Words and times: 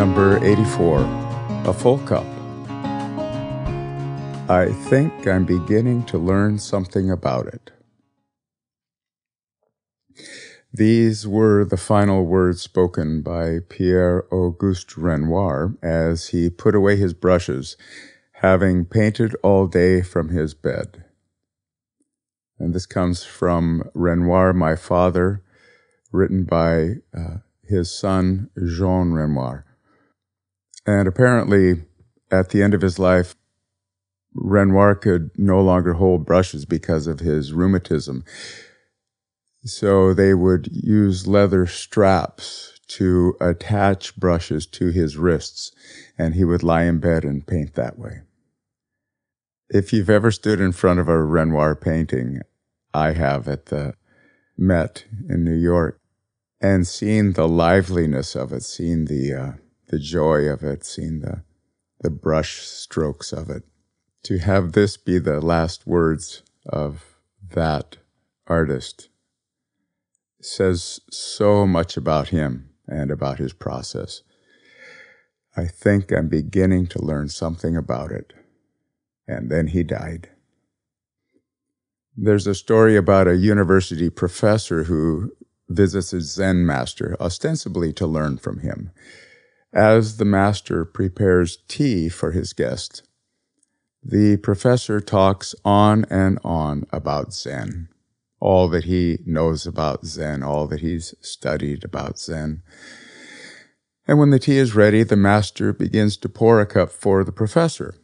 Number 0.00 0.42
84 0.42 1.00
A 1.66 1.74
Full 1.74 1.98
Cup. 1.98 2.24
I 4.48 4.72
think 4.88 5.26
I'm 5.26 5.44
beginning 5.44 6.04
to 6.04 6.16
learn 6.16 6.58
something 6.58 7.10
about 7.10 7.48
it. 7.48 7.70
These 10.72 11.28
were 11.28 11.66
the 11.66 11.76
final 11.76 12.24
words 12.24 12.62
spoken 12.62 13.20
by 13.20 13.58
Pierre 13.68 14.24
Auguste 14.32 14.96
Renoir 14.96 15.76
as 15.82 16.28
he 16.28 16.48
put 16.48 16.74
away 16.74 16.96
his 16.96 17.12
brushes, 17.12 17.76
having 18.36 18.86
painted 18.86 19.36
all 19.42 19.66
day 19.66 20.00
from 20.00 20.30
his 20.30 20.54
bed. 20.54 21.04
And 22.58 22.72
this 22.72 22.86
comes 22.86 23.22
from 23.22 23.90
Renoir, 23.92 24.54
my 24.54 24.76
father, 24.76 25.42
written 26.10 26.44
by 26.44 27.02
uh, 27.14 27.40
his 27.62 27.92
son, 27.92 28.48
Jean 28.56 29.12
Renoir. 29.12 29.66
And 30.86 31.06
apparently, 31.06 31.82
at 32.30 32.50
the 32.50 32.62
end 32.62 32.74
of 32.74 32.82
his 32.82 32.98
life, 32.98 33.34
Renoir 34.34 34.94
could 34.94 35.30
no 35.36 35.60
longer 35.60 35.94
hold 35.94 36.24
brushes 36.24 36.64
because 36.64 37.06
of 37.06 37.20
his 37.20 37.52
rheumatism. 37.52 38.24
So 39.64 40.14
they 40.14 40.34
would 40.34 40.68
use 40.72 41.26
leather 41.26 41.66
straps 41.66 42.78
to 42.88 43.36
attach 43.40 44.16
brushes 44.16 44.66
to 44.66 44.90
his 44.90 45.16
wrists, 45.16 45.72
and 46.18 46.34
he 46.34 46.44
would 46.44 46.62
lie 46.62 46.84
in 46.84 46.98
bed 46.98 47.24
and 47.24 47.46
paint 47.46 47.74
that 47.74 47.98
way. 47.98 48.22
If 49.68 49.92
you've 49.92 50.10
ever 50.10 50.30
stood 50.30 50.60
in 50.60 50.72
front 50.72 50.98
of 50.98 51.08
a 51.08 51.22
Renoir 51.22 51.76
painting, 51.76 52.40
I 52.92 53.12
have 53.12 53.46
at 53.46 53.66
the 53.66 53.94
Met 54.56 55.04
in 55.28 55.44
New 55.44 55.54
York, 55.54 55.98
and 56.60 56.86
seen 56.86 57.32
the 57.32 57.48
liveliness 57.48 58.34
of 58.34 58.52
it, 58.52 58.62
seen 58.62 59.06
the 59.06 59.32
uh, 59.32 59.52
the 59.90 59.98
joy 59.98 60.48
of 60.48 60.62
it, 60.62 60.84
seen 60.84 61.20
the 61.20 61.42
the 62.00 62.10
brush 62.10 62.60
strokes 62.60 63.32
of 63.32 63.50
it. 63.50 63.62
To 64.24 64.38
have 64.38 64.72
this 64.72 64.96
be 64.96 65.18
the 65.18 65.40
last 65.40 65.86
words 65.86 66.42
of 66.66 67.18
that 67.54 67.98
artist 68.46 69.08
says 70.40 71.00
so 71.10 71.66
much 71.66 71.96
about 71.96 72.28
him 72.28 72.70
and 72.88 73.10
about 73.10 73.38
his 73.38 73.52
process. 73.52 74.22
I 75.56 75.66
think 75.66 76.10
I'm 76.10 76.28
beginning 76.28 76.86
to 76.88 77.04
learn 77.04 77.28
something 77.28 77.76
about 77.76 78.12
it. 78.12 78.32
And 79.28 79.50
then 79.50 79.68
he 79.68 79.82
died. 79.82 80.30
There's 82.16 82.46
a 82.46 82.54
story 82.54 82.96
about 82.96 83.28
a 83.28 83.36
university 83.36 84.10
professor 84.10 84.84
who 84.84 85.32
visits 85.68 86.12
a 86.12 86.20
Zen 86.20 86.66
master, 86.66 87.16
ostensibly 87.20 87.92
to 87.94 88.06
learn 88.06 88.38
from 88.38 88.60
him. 88.60 88.90
As 89.72 90.16
the 90.16 90.24
master 90.24 90.84
prepares 90.84 91.58
tea 91.68 92.08
for 92.08 92.32
his 92.32 92.52
guest, 92.52 93.02
the 94.02 94.36
professor 94.38 95.00
talks 95.00 95.54
on 95.64 96.04
and 96.10 96.38
on 96.42 96.86
about 96.92 97.32
Zen 97.32 97.88
all 98.40 98.68
that 98.68 98.84
he 98.84 99.18
knows 99.26 99.66
about 99.66 100.04
Zen, 100.06 100.42
all 100.42 100.66
that 100.66 100.80
he's 100.80 101.14
studied 101.20 101.84
about 101.84 102.18
Zen. 102.18 102.62
And 104.08 104.18
when 104.18 104.30
the 104.30 104.38
tea 104.38 104.56
is 104.56 104.74
ready, 104.74 105.02
the 105.02 105.16
master 105.16 105.72
begins 105.72 106.16
to 106.18 106.28
pour 106.28 106.60
a 106.60 106.66
cup 106.66 106.90
for 106.90 107.22
the 107.22 107.32
professor. 107.32 107.94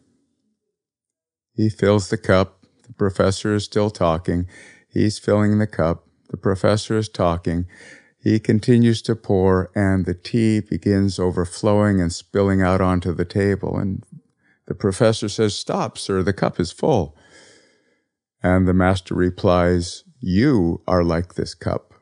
He 1.55 1.71
fills 1.71 2.11
the 2.11 2.19
cup. 2.19 2.61
The 2.87 2.93
professor 2.93 3.55
is 3.55 3.65
still 3.65 3.91
talking. 3.91 4.47
He's 4.89 5.19
filling 5.19 5.59
the 5.59 5.67
cup. 5.67 6.07
The 6.29 6.37
professor 6.37 6.99
is 6.99 7.09
talking. 7.09 7.67
He 8.27 8.41
continues 8.41 9.03
to 9.03 9.15
pour, 9.15 9.71
and 9.77 10.05
the 10.05 10.13
tea 10.13 10.59
begins 10.59 11.21
overflowing 11.21 12.01
and 12.01 12.13
spilling 12.13 12.61
out 12.61 12.81
onto 12.81 13.15
the 13.15 13.25
table. 13.25 13.79
And 13.79 14.03
the 14.67 14.75
professor 14.75 15.29
says, 15.29 15.55
Stop, 15.55 15.97
sir, 15.97 16.25
the 16.25 16.33
cup 16.33 16.59
is 16.59 16.73
full. 16.73 17.17
And 18.43 18.67
the 18.67 18.75
master 18.75 19.15
replies, 19.15 20.03
you 20.19 20.83
are 20.89 21.05
like 21.05 21.35
this 21.35 21.55
cup. 21.55 21.95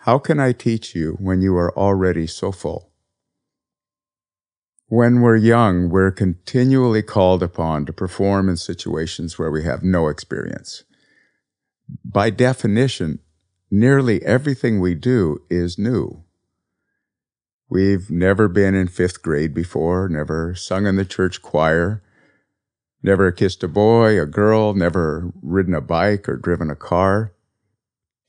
How 0.00 0.18
can 0.18 0.38
I 0.38 0.52
teach 0.52 0.94
you 0.94 1.16
when 1.20 1.40
you 1.40 1.56
are 1.56 1.74
already 1.74 2.26
so 2.26 2.52
full? 2.52 2.92
When 4.88 5.22
we're 5.22 5.36
young, 5.36 5.88
we're 5.88 6.12
continually 6.12 7.02
called 7.02 7.42
upon 7.42 7.86
to 7.86 7.94
perform 7.94 8.50
in 8.50 8.58
situations 8.58 9.38
where 9.38 9.50
we 9.50 9.64
have 9.64 9.82
no 9.82 10.08
experience. 10.08 10.84
By 12.04 12.28
definition, 12.28 13.20
nearly 13.70 14.22
everything 14.24 14.80
we 14.80 14.94
do 14.94 15.38
is 15.50 15.78
new. 15.78 16.24
We've 17.68 18.10
never 18.10 18.48
been 18.48 18.74
in 18.74 18.88
fifth 18.88 19.22
grade 19.22 19.52
before, 19.52 20.08
never 20.08 20.54
sung 20.54 20.86
in 20.86 20.96
the 20.96 21.04
church 21.04 21.42
choir, 21.42 22.02
never 23.02 23.32
kissed 23.32 23.62
a 23.64 23.68
boy, 23.68 24.20
a 24.20 24.26
girl, 24.26 24.74
never 24.74 25.32
ridden 25.42 25.74
a 25.74 25.80
bike 25.80 26.28
or 26.28 26.36
driven 26.36 26.70
a 26.70 26.76
car 26.76 27.32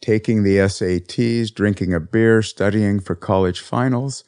taking 0.01 0.43
the 0.43 0.57
SATs, 0.57 1.53
drinking 1.53 1.93
a 1.93 1.99
beer, 1.99 2.41
studying 2.41 2.99
for 2.99 3.15
college 3.15 3.59
finals, 3.59 4.23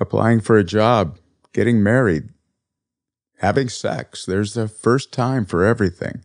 applying 0.00 0.40
for 0.40 0.58
a 0.58 0.64
job, 0.64 1.18
getting 1.52 1.82
married, 1.82 2.28
having 3.38 3.68
sex. 3.68 4.26
There's 4.26 4.54
the 4.54 4.68
first 4.68 5.12
time 5.12 5.46
for 5.46 5.64
everything. 5.64 6.24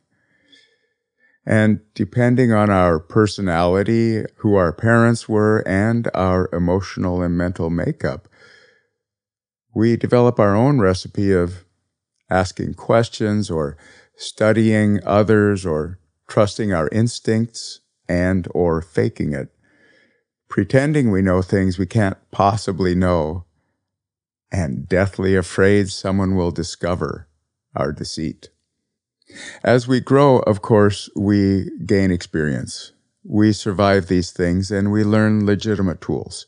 And 1.46 1.82
depending 1.96 2.52
on 2.52 2.70
our 2.70 3.00
personality, 3.00 4.24
who 4.38 4.56
our 4.56 4.72
parents 4.72 5.28
were, 5.28 5.68
and 5.68 6.10
our 6.14 6.50
emotional 6.54 7.22
and 7.22 7.36
mental 7.36 7.70
makeup, 7.70 8.28
we 9.74 9.98
develop 9.98 10.40
our 10.40 10.56
own 10.56 10.80
recipe 10.80 11.32
of 11.32 11.66
asking 12.30 12.76
questions 12.76 13.50
or 13.50 13.76
studying 14.16 15.00
others 15.06 15.66
or 15.66 16.00
trusting 16.28 16.72
our 16.72 16.88
instincts 16.90 17.80
and 18.08 18.48
or 18.52 18.82
faking 18.82 19.34
it, 19.34 19.50
pretending 20.48 21.10
we 21.10 21.22
know 21.22 21.42
things 21.42 21.78
we 21.80 21.86
can't 21.86 22.18
possibly 22.32 22.94
know, 22.94 23.46
and 24.52 24.88
deathly 24.88 25.36
afraid 25.36 25.90
someone 25.90 26.36
will 26.36 26.52
discover 26.52 27.28
our 27.76 27.92
deceit. 27.92 28.51
As 29.64 29.88
we 29.88 30.00
grow, 30.00 30.40
of 30.40 30.62
course, 30.62 31.10
we 31.16 31.70
gain 31.86 32.12
experience. 32.12 32.92
We 33.24 33.54
survive 33.54 34.08
these 34.08 34.32
things 34.32 34.72
and 34.72 34.92
we 34.92 35.04
learn 35.04 35.46
legitimate 35.46 36.02
tools. 36.02 36.48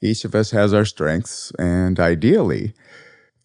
Each 0.00 0.24
of 0.24 0.34
us 0.34 0.52
has 0.52 0.72
our 0.72 0.84
strengths, 0.84 1.50
and 1.58 1.98
ideally, 1.98 2.74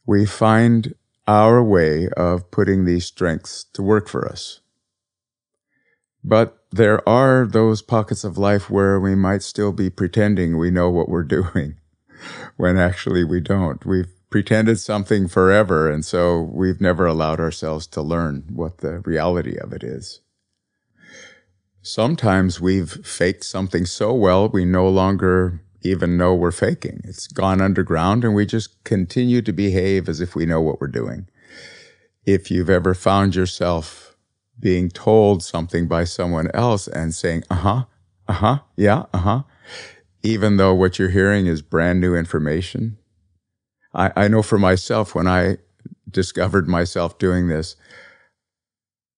we 0.05 0.25
find 0.25 0.93
our 1.27 1.63
way 1.63 2.09
of 2.15 2.51
putting 2.51 2.85
these 2.85 3.05
strengths 3.05 3.63
to 3.73 3.81
work 3.81 4.07
for 4.07 4.27
us. 4.27 4.59
But 6.23 6.57
there 6.71 7.07
are 7.07 7.45
those 7.45 7.81
pockets 7.81 8.23
of 8.23 8.37
life 8.37 8.69
where 8.69 8.99
we 8.99 9.15
might 9.15 9.41
still 9.41 9.71
be 9.71 9.89
pretending 9.89 10.57
we 10.57 10.71
know 10.71 10.89
what 10.89 11.09
we're 11.09 11.23
doing 11.39 11.77
when 12.57 12.77
actually 12.77 13.23
we 13.23 13.39
don't. 13.39 13.85
We've 13.85 14.13
pretended 14.33 14.79
something 14.79 15.27
forever, 15.27 15.91
and 15.91 16.03
so 16.03 16.41
we've 16.41 16.81
never 16.81 17.05
allowed 17.05 17.39
ourselves 17.39 17.85
to 17.85 18.01
learn 18.01 18.43
what 18.51 18.79
the 18.79 18.97
reality 19.01 19.55
of 19.59 19.71
it 19.71 19.83
is. 19.83 20.21
Sometimes 21.83 22.59
we've 22.59 22.93
faked 23.05 23.43
something 23.43 23.85
so 23.85 24.11
well 24.11 24.49
we 24.49 24.65
no 24.65 24.89
longer 24.89 25.61
even 25.83 26.17
know 26.17 26.33
we're 26.33 26.49
faking. 26.49 27.01
It's 27.03 27.27
gone 27.27 27.61
underground 27.61 28.23
and 28.23 28.33
we 28.33 28.47
just 28.47 28.83
continue 28.83 29.43
to 29.43 29.53
behave 29.53 30.09
as 30.09 30.19
if 30.19 30.33
we 30.33 30.47
know 30.47 30.61
what 30.61 30.81
we're 30.81 30.87
doing. 30.87 31.27
If 32.25 32.49
you've 32.49 32.71
ever 32.71 32.95
found 32.95 33.35
yourself 33.35 34.15
being 34.59 34.89
told 34.89 35.43
something 35.43 35.87
by 35.87 36.05
someone 36.05 36.49
else 36.55 36.87
and 36.87 37.13
saying, 37.13 37.43
uh 37.51 37.55
huh, 37.55 37.83
uh 38.27 38.33
huh, 38.33 38.59
yeah, 38.77 39.03
uh 39.13 39.19
huh, 39.19 39.43
even 40.23 40.57
though 40.57 40.73
what 40.73 40.97
you're 40.97 41.09
hearing 41.09 41.45
is 41.45 41.61
brand 41.61 42.01
new 42.01 42.15
information. 42.15 42.97
I, 43.93 44.11
I 44.15 44.27
know 44.27 44.41
for 44.41 44.57
myself 44.57 45.13
when 45.13 45.27
I 45.27 45.57
discovered 46.09 46.67
myself 46.67 47.17
doing 47.17 47.47
this 47.47 47.75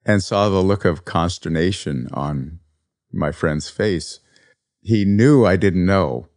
and 0.05 0.23
saw 0.23 0.49
the 0.49 0.61
look 0.61 0.85
of 0.85 1.05
consternation 1.05 2.07
on 2.13 2.59
my 3.11 3.31
friend's 3.31 3.69
face, 3.69 4.19
he 4.81 5.05
knew 5.05 5.45
I 5.45 5.55
didn't 5.55 5.85
know 5.85 6.27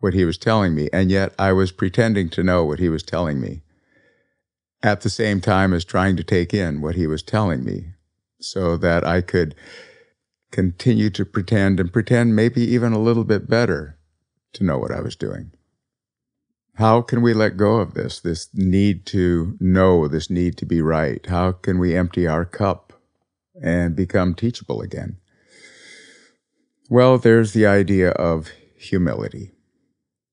what 0.00 0.14
he 0.14 0.24
was 0.24 0.38
telling 0.38 0.74
me, 0.74 0.88
and 0.92 1.10
yet 1.10 1.34
I 1.38 1.52
was 1.52 1.72
pretending 1.72 2.30
to 2.30 2.42
know 2.42 2.64
what 2.64 2.78
he 2.78 2.88
was 2.88 3.02
telling 3.02 3.40
me 3.40 3.62
at 4.82 5.02
the 5.02 5.10
same 5.10 5.40
time 5.40 5.72
as 5.74 5.84
trying 5.84 6.16
to 6.16 6.24
take 6.24 6.54
in 6.54 6.80
what 6.80 6.94
he 6.94 7.06
was 7.06 7.22
telling 7.22 7.64
me 7.64 7.92
so 8.40 8.76
that 8.78 9.06
I 9.06 9.20
could 9.20 9.54
continue 10.50 11.10
to 11.10 11.24
pretend 11.24 11.78
and 11.78 11.92
pretend 11.92 12.34
maybe 12.34 12.62
even 12.62 12.92
a 12.92 12.98
little 12.98 13.24
bit 13.24 13.48
better 13.48 13.98
to 14.54 14.64
know 14.64 14.78
what 14.78 14.90
I 14.90 15.00
was 15.00 15.14
doing. 15.14 15.52
How 16.80 17.02
can 17.02 17.20
we 17.20 17.34
let 17.34 17.58
go 17.58 17.76
of 17.76 17.92
this, 17.92 18.20
this 18.20 18.48
need 18.54 19.04
to 19.08 19.54
know, 19.60 20.08
this 20.08 20.30
need 20.30 20.56
to 20.56 20.64
be 20.64 20.80
right? 20.80 21.24
How 21.26 21.52
can 21.52 21.78
we 21.78 21.94
empty 21.94 22.26
our 22.26 22.46
cup 22.46 22.94
and 23.62 23.94
become 23.94 24.34
teachable 24.34 24.80
again? 24.80 25.18
Well, 26.88 27.18
there's 27.18 27.52
the 27.52 27.66
idea 27.66 28.12
of 28.12 28.48
humility, 28.78 29.52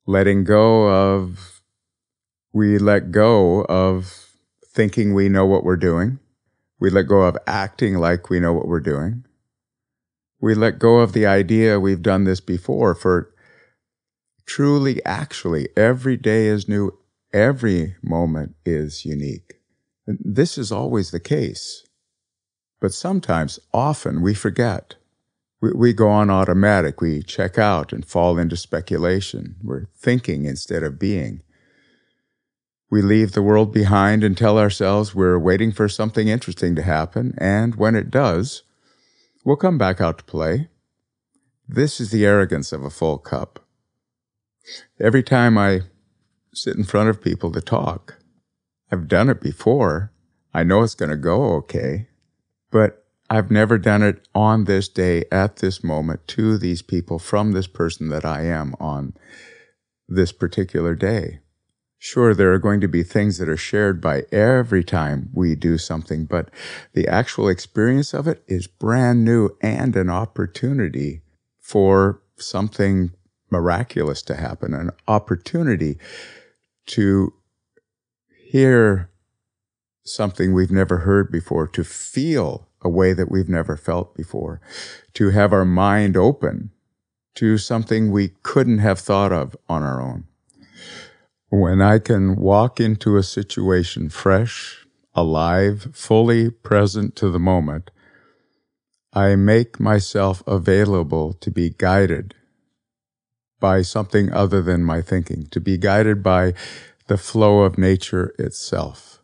letting 0.06 0.46
go 0.46 0.88
of 0.90 1.62
We 2.54 2.80
let 2.80 3.12
go 3.12 3.66
of 3.66 4.30
thinking 4.66 5.14
we 5.14 5.30
know 5.30 5.46
what 5.46 5.66
we're 5.66 5.76
doing. 5.76 6.20
We 6.80 6.90
let 6.90 7.08
go 7.08 7.24
of 7.24 7.38
acting 7.46 7.96
like 7.96 8.30
we 8.30 8.40
know 8.40 8.54
what 8.54 8.68
we're 8.68 8.80
doing. 8.80 9.26
We 10.40 10.56
let 10.56 10.80
go 10.80 11.00
of 11.00 11.14
the 11.14 11.26
idea 11.26 11.80
we've 11.80 12.02
done 12.02 12.24
this 12.24 12.40
before 12.40 12.96
for 12.96 13.34
truly, 14.48 15.04
actually, 15.06 15.70
every 15.78 16.18
day 16.18 16.48
is 16.48 16.68
new. 16.68 16.98
Every 17.34 17.96
moment 18.02 18.56
is 18.66 19.06
unique. 19.06 19.60
This 20.08 20.58
is 20.58 20.72
always 20.72 21.12
the 21.12 21.20
case. 21.20 21.86
But 22.80 22.94
sometimes, 22.94 23.60
often, 23.74 24.22
we 24.22 24.34
forget. 24.34 24.96
We, 25.62 25.72
we, 25.74 25.94
go 25.94 26.10
on 26.10 26.30
automatic. 26.30 27.02
We 27.02 27.22
check 27.22 27.58
out 27.58 27.92
and 27.92 28.06
fall 28.06 28.38
into 28.38 28.56
speculation. 28.56 29.58
We're 29.62 29.88
thinking 29.96 30.46
instead 30.46 30.84
of 30.84 31.00
being. 31.00 31.42
We 32.90 33.02
leave 33.02 33.34
the 33.34 33.42
world 33.42 33.74
behind 33.74 34.24
and 34.24 34.38
tell 34.38 34.58
ourselves 34.58 35.14
we're 35.14 35.38
waiting 35.38 35.74
for 35.74 35.90
something 35.90 36.30
interesting 36.30 36.74
to 36.76 36.84
happen, 36.84 37.36
and 37.38 37.76
when 37.76 37.96
it 37.96 38.10
does, 38.10 38.64
we'll 39.44 39.58
come 39.58 39.78
back 39.78 40.00
out 40.00 40.20
to 40.20 40.24
play. 40.24 40.70
This 41.68 42.00
is 42.00 42.12
the 42.12 42.26
arrogance 42.26 42.72
of 42.72 42.86
a 42.86 42.90
full 42.90 43.18
cup. 43.18 43.67
Every 45.00 45.24
time 45.24 45.58
I 45.58 45.82
sit 46.54 46.76
in 46.76 46.84
front 46.84 47.10
of 47.10 47.22
people 47.22 47.52
to 47.52 47.62
talk, 47.62 48.18
I've 48.92 49.08
done 49.08 49.30
it 49.30 49.42
before. 49.42 50.12
I 50.54 50.64
know 50.64 50.82
it's 50.84 50.96
going 50.96 51.12
to 51.12 51.18
go 51.18 51.54
okay, 51.56 52.08
but 52.72 53.06
I've 53.30 53.52
never 53.52 53.78
done 53.78 54.04
it 54.04 54.28
on 54.34 54.64
this 54.64 54.88
day, 54.88 55.26
at 55.32 55.58
this 55.58 55.84
moment, 55.84 56.28
to 56.30 56.58
these 56.58 56.82
people, 56.82 57.20
from 57.20 57.52
this 57.52 57.68
person 57.68 58.10
that 58.10 58.26
I 58.26 58.44
am 58.46 58.74
on 58.80 59.14
this 60.08 60.32
particular 60.32 60.96
day. 60.96 61.40
Sure, 62.00 62.34
there 62.34 62.54
are 62.54 62.60
going 62.60 62.80
to 62.80 62.88
be 62.88 63.04
things 63.04 63.38
that 63.38 63.50
are 63.50 63.58
shared 63.58 64.00
by 64.00 64.24
every 64.32 64.84
time 64.84 65.30
we 65.34 65.56
do 65.56 65.78
something, 65.78 66.26
but 66.26 66.50
the 66.94 67.08
actual 67.08 67.50
experience 67.50 68.14
of 68.14 68.28
it 68.28 68.44
is 68.48 68.68
brand 68.68 69.26
new 69.26 69.50
and 69.62 69.96
an 69.96 70.10
opportunity 70.10 71.22
for 71.60 72.22
something 72.38 73.12
miraculous 73.50 74.22
to 74.24 74.36
happen, 74.36 74.74
an 74.74 74.92
opportunity 75.08 75.98
to 76.88 77.34
hear 78.50 79.10
something 80.04 80.54
we've 80.54 80.72
never 80.72 81.00
heard 81.00 81.32
before, 81.32 81.68
to 81.68 81.84
feel 81.84 82.68
a 82.82 82.90
way 82.90 83.14
that 83.14 83.30
we've 83.30 83.50
never 83.50 83.76
felt 83.76 84.16
before, 84.16 84.62
to 85.14 85.32
have 85.32 85.52
our 85.52 85.66
mind 85.66 86.16
open 86.16 86.72
to 87.36 87.58
something 87.58 88.12
we 88.12 88.30
couldn't 88.44 88.80
have 88.80 89.00
thought 89.00 89.32
of 89.32 89.56
on 89.68 89.84
our 89.84 90.02
own. 90.02 90.26
When 91.50 91.82
I 91.82 92.00
can 92.00 92.36
walk 92.36 92.80
into 92.80 93.18
a 93.18 93.24
situation 93.24 94.10
fresh, 94.10 94.86
alive, 95.14 95.90
fully 95.94 96.50
present 96.50 97.16
to 97.18 97.30
the 97.30 97.40
moment, 97.40 97.92
I 99.14 99.36
make 99.36 99.80
myself 99.80 100.44
available 100.46 101.34
to 101.34 101.52
be 101.52 101.70
guided 101.70 102.34
by 103.60 103.82
something 103.82 104.32
other 104.32 104.62
than 104.62 104.84
my 104.84 105.02
thinking, 105.02 105.48
to 105.48 105.60
be 105.60 105.78
guided 105.78 106.22
by 106.22 106.54
the 107.08 107.18
flow 107.18 107.62
of 107.62 107.78
nature 107.78 108.34
itself. 108.38 109.22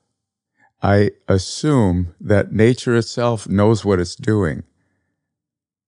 I 0.81 1.12
assume 1.27 2.13
that 2.19 2.51
nature 2.51 2.95
itself 2.95 3.47
knows 3.47 3.85
what 3.85 4.00
it's 4.00 4.15
doing 4.15 4.63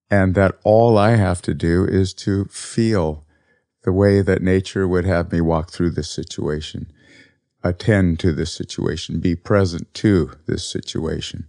and 0.09 0.35
that 0.35 0.57
all 0.63 0.97
I 0.97 1.15
have 1.15 1.41
to 1.43 1.53
do 1.53 1.85
is 1.85 2.13
to 2.15 2.45
feel 2.45 3.25
the 3.83 3.91
way 3.91 4.21
that 4.21 4.41
nature 4.41 4.87
would 4.87 5.05
have 5.05 5.31
me 5.31 5.41
walk 5.41 5.71
through 5.71 5.91
this 5.91 6.09
situation, 6.09 6.91
attend 7.63 8.19
to 8.19 8.31
this 8.31 8.53
situation, 8.53 9.19
be 9.19 9.35
present 9.35 9.93
to 9.95 10.31
this 10.47 10.67
situation. 10.67 11.47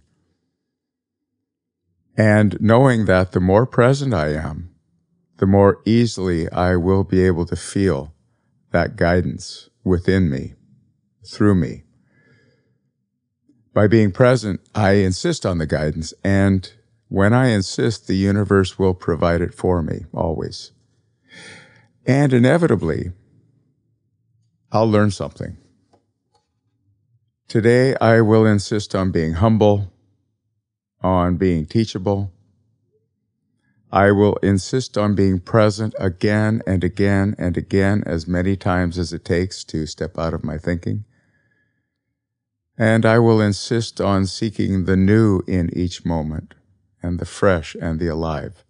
And 2.15 2.59
knowing 2.59 3.05
that 3.05 3.31
the 3.31 3.39
more 3.39 3.65
present 3.65 4.13
I 4.13 4.29
am, 4.33 4.71
the 5.37 5.45
more 5.45 5.81
easily 5.85 6.49
I 6.51 6.75
will 6.75 7.03
be 7.03 7.23
able 7.23 7.45
to 7.45 7.55
feel 7.55 8.13
that 8.71 8.95
guidance 8.95 9.69
within 9.83 10.29
me, 10.29 10.53
through 11.25 11.55
me. 11.55 11.83
By 13.73 13.87
being 13.87 14.11
present, 14.11 14.59
I 14.73 14.93
insist 14.93 15.45
on 15.45 15.59
the 15.59 15.67
guidance, 15.67 16.13
and 16.23 16.71
when 17.09 17.33
I 17.33 17.49
insist, 17.49 18.07
the 18.07 18.15
universe 18.15 18.77
will 18.77 18.93
provide 18.93 19.41
it 19.41 19.53
for 19.53 19.81
me, 19.81 20.05
always. 20.13 20.71
And 22.05 22.33
inevitably, 22.33 23.11
I'll 24.71 24.89
learn 24.89 25.11
something. 25.11 25.57
Today, 27.47 27.95
I 28.01 28.21
will 28.21 28.45
insist 28.45 28.93
on 28.93 29.11
being 29.11 29.33
humble, 29.33 29.93
on 31.01 31.37
being 31.37 31.65
teachable. 31.65 32.33
I 33.91 34.11
will 34.11 34.35
insist 34.43 34.97
on 34.97 35.15
being 35.15 35.39
present 35.39 35.95
again 35.97 36.61
and 36.67 36.83
again 36.83 37.35
and 37.37 37.55
again 37.55 38.03
as 38.05 38.27
many 38.27 38.57
times 38.57 38.97
as 38.97 39.13
it 39.13 39.23
takes 39.23 39.63
to 39.65 39.85
step 39.85 40.17
out 40.17 40.33
of 40.33 40.43
my 40.43 40.57
thinking. 40.57 41.05
And 42.77 43.05
I 43.05 43.19
will 43.19 43.39
insist 43.39 44.01
on 44.01 44.25
seeking 44.25 44.85
the 44.85 44.97
new 44.97 45.41
in 45.47 45.69
each 45.75 46.05
moment 46.05 46.53
and 47.01 47.17
the 47.17 47.25
fresh 47.25 47.75
and 47.81 47.99
the 47.99 48.07
alive. 48.07 48.65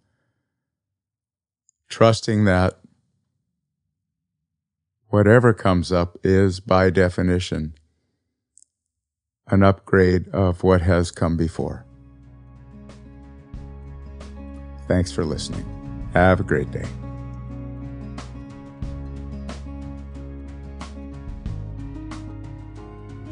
Trusting 1.88 2.44
that 2.44 2.78
whatever 5.08 5.52
comes 5.52 5.90
up 5.90 6.16
is, 6.22 6.60
by 6.60 6.90
definition, 6.90 7.74
an 9.48 9.62
upgrade 9.62 10.28
of 10.28 10.62
what 10.62 10.82
has 10.82 11.10
come 11.10 11.36
before. 11.36 11.87
Thanks 14.88 15.12
for 15.12 15.24
listening. 15.24 15.64
Have 16.14 16.40
a 16.40 16.42
great 16.42 16.70
day. 16.72 16.86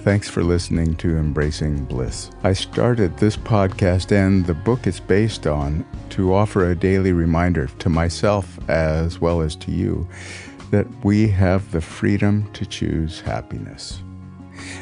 Thanks 0.06 0.30
for 0.30 0.44
listening 0.44 0.94
to 0.98 1.16
Embracing 1.16 1.84
Bliss. 1.86 2.30
I 2.44 2.52
started 2.52 3.16
this 3.16 3.36
podcast 3.36 4.12
and 4.12 4.46
the 4.46 4.54
book 4.54 4.86
it's 4.86 5.00
based 5.00 5.48
on 5.48 5.84
to 6.10 6.32
offer 6.32 6.70
a 6.70 6.76
daily 6.76 7.12
reminder 7.12 7.66
to 7.66 7.88
myself 7.88 8.56
as 8.70 9.20
well 9.20 9.40
as 9.40 9.56
to 9.56 9.72
you 9.72 10.06
that 10.70 10.86
we 11.04 11.26
have 11.26 11.72
the 11.72 11.80
freedom 11.80 12.48
to 12.52 12.64
choose 12.64 13.20
happiness. 13.20 14.00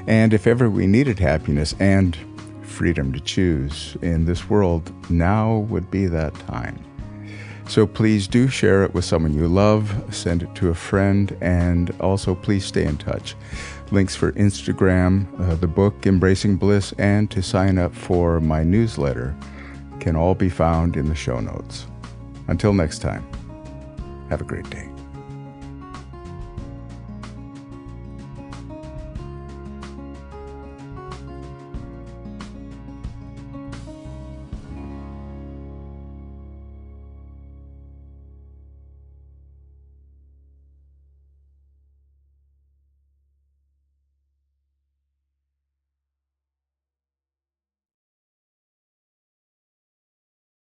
And 0.06 0.34
if 0.34 0.46
ever 0.46 0.68
we 0.68 0.86
needed 0.86 1.18
happiness 1.18 1.74
and 1.80 2.18
freedom 2.74 3.12
to 3.12 3.20
choose 3.20 3.96
in 4.02 4.24
this 4.24 4.50
world, 4.50 4.92
now 5.10 5.58
would 5.70 5.90
be 5.90 6.06
that 6.06 6.34
time. 6.46 6.78
So 7.66 7.86
please 7.86 8.28
do 8.28 8.48
share 8.48 8.84
it 8.84 8.92
with 8.92 9.04
someone 9.04 9.32
you 9.32 9.48
love, 9.48 9.92
send 10.10 10.42
it 10.42 10.54
to 10.56 10.68
a 10.68 10.74
friend, 10.74 11.36
and 11.40 11.94
also 12.00 12.34
please 12.34 12.64
stay 12.64 12.84
in 12.84 12.98
touch. 12.98 13.36
Links 13.90 14.14
for 14.14 14.32
Instagram, 14.32 15.26
uh, 15.40 15.54
the 15.54 15.66
book 15.66 16.06
Embracing 16.06 16.56
Bliss, 16.56 16.92
and 16.98 17.30
to 17.30 17.42
sign 17.42 17.78
up 17.78 17.94
for 17.94 18.40
my 18.40 18.62
newsletter 18.62 19.34
can 20.00 20.16
all 20.16 20.34
be 20.34 20.50
found 20.50 20.96
in 20.96 21.08
the 21.08 21.14
show 21.14 21.40
notes. 21.40 21.86
Until 22.48 22.74
next 22.74 22.98
time, 22.98 23.26
have 24.28 24.42
a 24.42 24.44
great 24.44 24.68
day. 24.68 24.93